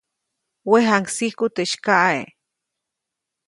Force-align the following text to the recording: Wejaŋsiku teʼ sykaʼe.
Wejaŋsiku 0.69 1.45
teʼ 1.55 1.67
sykaʼe. 1.71 2.21